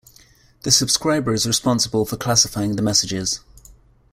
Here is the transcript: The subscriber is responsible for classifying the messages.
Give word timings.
The 0.63 0.71
subscriber 0.71 1.31
is 1.31 1.45
responsible 1.45 2.07
for 2.07 2.17
classifying 2.17 2.75
the 2.75 2.81
messages. 2.81 3.41